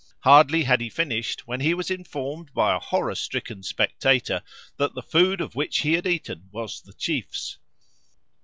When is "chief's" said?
6.93-7.59